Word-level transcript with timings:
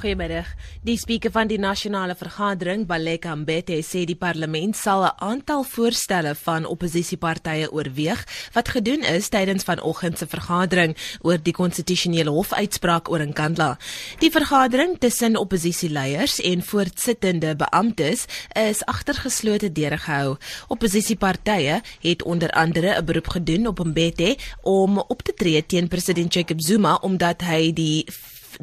Goeiemiddag. 0.00 0.48
Die 0.80 0.96
spreker 0.96 1.28
van 1.28 1.50
die 1.50 1.58
nasionale 1.60 2.14
vergadering, 2.16 2.86
Baleka 2.88 3.34
Mbete, 3.36 3.76
sê 3.84 4.06
die 4.08 4.16
parlement 4.16 4.72
sal 4.76 5.04
'n 5.04 5.12
aantal 5.20 5.62
voorstelle 5.62 6.32
van 6.34 6.64
oppositiepartye 6.64 7.68
oorweeg 7.68 8.24
wat 8.54 8.68
gedoen 8.68 9.04
is 9.04 9.28
tydens 9.28 9.64
vanoggend 9.64 10.18
se 10.18 10.26
vergadering 10.26 10.96
oor 11.20 11.36
die 11.42 11.52
konstitusionele 11.52 12.30
hofuitspraak 12.30 13.10
oor 13.10 13.26
Nkandla. 13.26 13.76
Die 14.18 14.30
vergadering 14.30 14.96
tussen 14.98 15.36
oppositieleiers 15.36 16.40
en 16.40 16.62
voortsittende 16.62 17.56
beamptes 17.56 18.24
is 18.52 18.84
agter 18.84 19.14
geslote 19.14 19.72
deure 19.72 19.98
gehou. 19.98 20.36
Oppositiepartye 20.68 21.82
het 22.00 22.22
onder 22.22 22.50
andere 22.50 22.96
'n 22.96 23.04
beroep 23.04 23.28
gedoen 23.28 23.66
op 23.66 23.84
Mbete 23.84 24.36
om 24.62 24.98
op 24.98 25.22
te 25.22 25.34
tree 25.34 25.66
teen 25.66 25.88
president 25.88 26.32
Jacob 26.34 26.60
Zuma 26.60 26.94
omdat 26.94 27.42
hy 27.42 27.72
die 27.72 28.06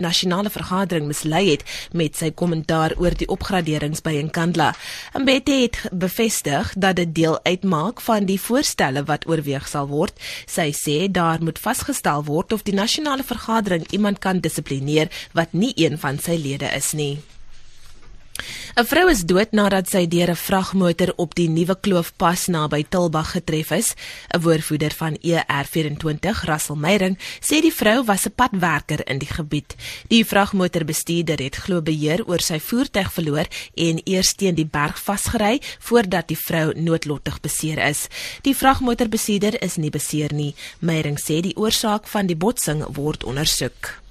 nasionale 0.04 0.50
vergadering 0.50 1.08
mislei 1.08 1.44
het 1.50 1.64
met 1.92 2.16
sy 2.18 2.32
kommentaar 2.32 2.96
oor 2.98 3.16
die 3.18 3.28
opgraderings 3.28 4.02
by 4.06 4.18
Nkandla. 4.28 4.74
Mbete 5.18 5.60
het 5.62 5.80
bevestig 5.92 6.74
dat 6.76 7.00
dit 7.00 7.16
deel 7.16 7.40
uitmaak 7.44 8.02
van 8.02 8.26
die 8.26 8.40
voorstelle 8.42 9.04
wat 9.08 9.28
oorweeg 9.28 9.68
sal 9.68 9.88
word. 9.88 10.14
Sy 10.46 10.72
sê 10.76 10.98
daar 11.12 11.44
moet 11.44 11.60
vasgestel 11.60 12.26
word 12.28 12.54
of 12.54 12.66
die 12.68 12.76
nasionale 12.76 13.24
vergadering 13.24 13.88
iemand 13.92 14.20
kan 14.20 14.40
dissiplineer 14.40 15.12
wat 15.34 15.54
nie 15.54 15.74
een 15.76 15.98
van 15.98 16.20
sy 16.20 16.40
lede 16.42 16.70
is 16.76 16.94
nie. 16.94 17.18
'n 18.78 18.86
Vrou 18.86 19.10
is 19.10 19.24
dood 19.26 19.52
nadat 19.52 19.90
sy 19.90 20.06
deur 20.08 20.30
'n 20.32 20.36
vragmotor 20.48 21.14
op 21.18 21.36
die 21.36 21.50
Nuwe 21.50 21.76
Kloof 21.80 22.14
pas 22.16 22.48
naby 22.48 22.86
Tilbag 22.90 23.32
getref 23.32 23.72
is. 23.72 23.94
'n 24.34 24.42
Woordvoerder 24.42 24.94
van 24.94 25.18
ER24, 25.22 26.46
Russell 26.46 26.76
Meyering, 26.76 27.18
sê 27.42 27.62
die 27.62 27.74
vrou 27.74 28.04
was 28.06 28.26
'n 28.26 28.36
padwerker 28.36 29.02
in 29.08 29.18
die 29.18 29.34
gebied. 29.38 29.76
Die 30.08 30.26
vragmotorbestuurder 30.26 31.40
het 31.44 31.56
glo 31.56 31.82
beheer 31.82 32.26
oor 32.28 32.40
sy 32.40 32.60
voertuig 32.60 33.14
verloor 33.14 33.48
en 33.76 34.02
eers 34.04 34.34
teen 34.34 34.56
die 34.56 34.70
berg 34.78 35.00
vasgery 35.00 35.62
voordat 35.80 36.28
die 36.28 36.38
vrou 36.38 36.74
noodlottig 36.76 37.42
beseer 37.42 37.78
is. 37.78 38.08
Die 38.42 38.56
vragmotorbestuurder 38.56 39.62
is 39.62 39.76
nie 39.76 39.90
beseer 39.90 40.34
nie. 40.34 40.56
Meyering 40.80 41.20
sê 41.20 41.42
die 41.42 41.58
oorsaak 41.58 42.08
van 42.08 42.28
die 42.28 42.38
botsing 42.38 42.84
word 42.96 43.24
ondersoek. 43.24 44.07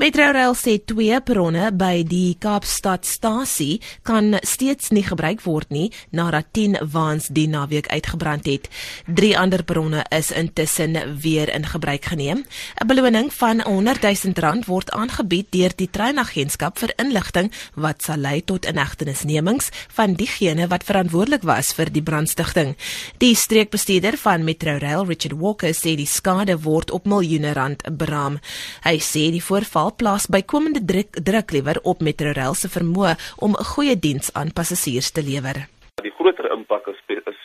Metrorail 0.00 0.54
sê 0.56 0.78
twee 0.80 1.18
perronne 1.20 1.66
by 1.76 2.00
die 2.08 2.32
Kaapstadstasie 2.40 3.82
kan 4.08 4.38
steeds 4.40 4.88
nie 4.88 5.02
gebruik 5.04 5.42
word 5.44 5.68
nie 5.68 5.90
nadat 6.16 6.48
10 6.56 6.78
waans 6.94 7.26
die 7.28 7.44
naweek 7.44 7.90
uitgebrand 7.92 8.48
het. 8.48 8.70
Drie 9.04 9.34
ander 9.36 9.60
perronne 9.68 10.06
is 10.08 10.30
intussen 10.32 10.96
weer 11.20 11.52
in 11.52 11.68
gebruik 11.68 12.08
geneem. 12.08 12.44
'n 12.80 12.86
Beloning 12.86 13.28
van 13.32 13.60
100 13.60 14.00
000 14.02 14.40
rand 14.40 14.64
word 14.66 14.90
aangebied 14.90 15.52
deur 15.52 15.72
die 15.76 15.90
treinagentskap 15.90 16.78
vir 16.78 16.94
inligting 16.96 17.52
wat 17.74 18.02
sal 18.02 18.16
lei 18.16 18.40
tot 18.40 18.64
inhegtenisnemings 18.64 19.68
van 19.92 20.14
diegene 20.14 20.68
wat 20.68 20.84
verantwoordelik 20.84 21.42
was 21.42 21.72
vir 21.72 21.92
die 21.92 22.02
brandstigting. 22.02 22.76
Die 23.18 23.34
streekbestuurder 23.34 24.16
van 24.16 24.44
Metrorail, 24.44 25.04
Richard 25.04 25.36
Walker, 25.36 25.74
sê 25.74 25.96
die 25.96 26.06
skade 26.06 26.62
word 26.62 26.90
op 26.90 27.04
miljoene 27.04 27.52
rand 27.52 27.82
beraam. 27.92 28.40
Hy 28.84 28.96
sê 28.98 29.30
die 29.30 29.44
voorval 29.44 29.81
geval 29.82 29.98
plaas 29.98 30.26
bykomende 30.30 30.80
druk, 30.86 31.10
druk 31.26 31.50
liewer 31.50 31.78
op 31.82 32.02
Metrorail 32.06 32.54
se 32.54 32.68
vermoë 32.70 33.14
om 33.44 33.50
'n 33.58 33.64
goeie 33.74 33.96
diens 33.98 34.30
aan 34.38 34.54
passasiers 34.54 35.10
te 35.10 35.22
lewer. 35.22 35.56
Die 36.02 36.14
groter 36.18 36.52
impak 36.52 36.86
is, 36.86 37.00
is 37.08 37.40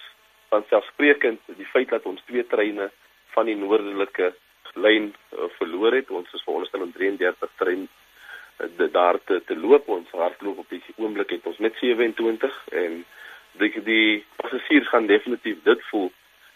van 0.50 0.64
selfsprekend 0.70 1.40
die 1.58 1.66
feit 1.66 1.90
dat 1.90 2.06
ons 2.06 2.22
twee 2.28 2.46
treine 2.48 2.92
van 3.34 3.46
die 3.46 3.56
noordelike 3.56 4.36
lyn 4.76 5.14
uh, 5.34 5.50
verloor 5.58 5.94
het. 5.94 6.10
Ons 6.10 6.34
is 6.34 6.44
veronderstel 6.44 6.82
om 6.82 6.92
33 6.92 7.50
trein 7.58 7.88
uh, 8.60 8.92
daar 8.92 9.18
te, 9.26 9.42
te 9.46 9.56
loop. 9.56 9.90
Ons 9.90 10.10
hardloop 10.12 10.58
op 10.58 10.70
die 10.70 10.84
oomblik 10.98 11.30
het 11.30 11.46
ons 11.46 11.58
net 11.58 11.74
27 11.82 12.54
en 12.72 13.06
die 13.58 13.82
die 13.82 14.26
passasiers 14.36 14.90
gaan 14.90 15.08
definitief 15.08 15.58
dit 15.64 15.82
voel 15.90 16.12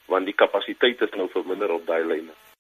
want 0.06 0.26
die 0.26 0.36
kapasiteit 0.36 1.02
is 1.02 1.14
nou 1.16 1.30
verminder 1.30 1.72
op 1.72 1.86
daai 1.86 2.04
lyne. 2.04 2.51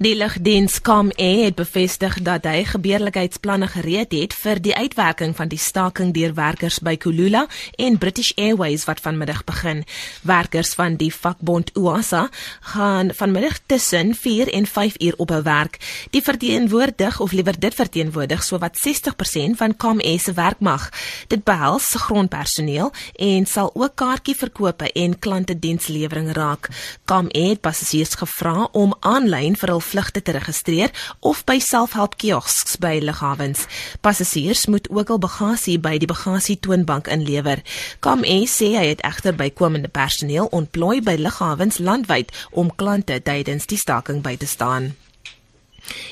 Die 0.00 0.14
lugdiens 0.16 0.80
ComE 0.80 1.44
het 1.44 1.54
bevestig 1.54 2.14
dat 2.24 2.46
hy 2.48 2.62
gebeurlikheidsplanne 2.64 3.66
gereed 3.74 4.14
het 4.16 4.32
vir 4.34 4.60
die 4.64 4.72
uitwerking 4.72 5.34
van 5.36 5.50
die 5.52 5.60
staking 5.60 6.14
deur 6.16 6.32
werkers 6.34 6.78
by 6.80 6.94
Kulula 6.96 7.42
en 7.76 7.98
British 8.00 8.32
Airways 8.40 8.86
wat 8.88 9.02
vanmiddag 9.04 9.42
begin. 9.44 9.82
Werkers 10.24 10.72
van 10.78 10.96
die 10.96 11.10
vakbond 11.12 11.74
UASA 11.76 12.28
gaan 12.72 13.12
vanmiddag 13.14 13.58
tussen 13.66 14.14
4 14.14 14.48
en 14.52 14.66
5 14.66 14.96
uur 14.98 15.14
op 15.16 15.28
hul 15.28 15.42
werk. 15.42 15.76
Die 16.10 16.22
verteenwoordig 16.22 17.20
of 17.20 17.32
liewer 17.32 17.60
dit 17.60 17.74
verteenwoordig 17.74 18.42
sowat 18.42 18.80
60% 18.80 19.60
van 19.60 19.76
ComE 19.76 20.18
se 20.18 20.32
werkmag. 20.32 20.88
Dit 21.28 21.44
behels 21.44 21.92
grondpersoneel 22.06 22.92
en 23.16 23.46
sal 23.46 23.70
ook 23.74 23.94
kaartjieverkope 23.94 24.92
en 24.92 25.18
klantedienslewering 25.18 26.32
raak. 26.32 26.68
ComE 27.04 27.48
het 27.52 27.60
passasiers 27.60 28.14
gevra 28.14 28.68
om 28.72 28.96
aanlyn 29.00 29.56
vir 29.56 29.68
hul 29.68 29.80
vlugte 29.92 30.22
te 30.24 30.32
registreer 30.32 30.90
of 31.20 31.44
by 31.48 31.58
selfhelp 31.60 32.16
kiosks 32.20 32.78
by 32.80 32.96
lughawens. 33.04 33.66
Passasiers 34.00 34.66
moet 34.66 34.88
ook 34.90 35.12
al 35.12 35.20
bagasie 35.22 35.78
by 35.82 35.98
die 36.00 36.10
bagasie 36.10 36.58
toonbank 36.64 37.10
inlewer. 37.12 37.62
ComE 38.00 38.42
sê 38.48 38.72
hy 38.78 38.88
het 38.94 39.04
egter 39.06 39.36
bykomende 39.36 39.92
personeel 39.92 40.48
ontplooi 40.50 41.00
by 41.04 41.18
lughawens 41.20 41.78
landwyd 41.78 42.32
om 42.50 42.72
klante 42.74 43.20
tydens 43.22 43.68
die 43.68 43.80
staking 43.80 44.24
by 44.24 44.36
te 44.40 44.48
staan. 44.48 44.92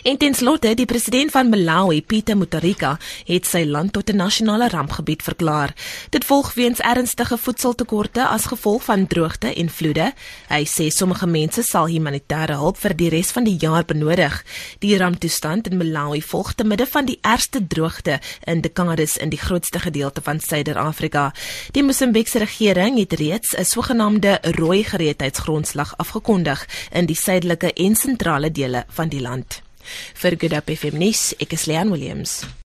En 0.03 0.16
ten 0.16 0.34
slotte, 0.34 0.75
die 0.75 0.87
president 0.87 1.31
van 1.31 1.49
Malawi, 1.49 2.03
Peter 2.03 2.37
Mutharika, 2.37 2.94
het 3.28 3.47
sy 3.47 3.65
land 3.69 3.93
tot 3.93 4.11
'n 4.11 4.16
nasionale 4.16 4.69
rampgebied 4.69 5.22
verklaar. 5.22 5.75
Dit 6.11 6.25
volg 6.25 6.55
weens 6.55 6.78
ernstige 6.78 7.38
voedseltekorte 7.38 8.27
as 8.27 8.47
gevolg 8.47 8.84
van 8.84 9.06
droogte 9.06 9.55
en 9.55 9.69
vloede. 9.69 10.12
Hy 10.49 10.65
sê 10.65 10.89
sommige 10.89 11.27
mense 11.27 11.62
sal 11.62 11.89
humanitêre 11.89 12.56
hulp 12.56 12.78
vir 12.78 12.97
die 12.97 13.09
res 13.09 13.31
van 13.31 13.44
die 13.44 13.56
jaar 13.56 13.84
benodig. 13.84 14.44
Die 14.78 14.97
ramptoestand 14.97 15.69
in 15.69 15.77
Malawi 15.77 16.22
volg 16.22 16.53
te 16.53 16.65
midde 16.65 16.87
van 16.87 17.05
die 17.05 17.19
ergste 17.21 17.66
droogte 17.66 18.21
in 18.44 18.60
dekades 18.60 19.16
in 19.16 19.28
die 19.28 19.39
grootste 19.39 19.78
gedeelte 19.78 20.21
van 20.22 20.41
Suider-Afrika. 20.41 21.33
Die 21.72 21.83
Mosambikse 21.83 22.39
regering 22.39 22.99
het 22.99 23.12
reeds 23.12 23.56
'n 23.56 23.65
sogenaamde 23.65 24.39
rooi 24.43 24.84
gereedheidsgrondslag 24.84 25.97
afgekondig 25.97 26.69
in 26.93 27.06
die 27.06 27.16
suidelike 27.16 27.72
en 27.72 27.97
sentrale 27.97 28.50
dele 28.50 28.84
van 28.89 29.09
die 29.09 29.21
land. 29.21 29.62
Vir 30.23 30.37
Good 30.37 30.57
Up 30.59 30.71
FM 30.71 30.99
nuus, 31.01 31.31
ek 31.41 31.55
is 31.57 31.69
Leon 31.71 31.95
Williams. 31.95 32.43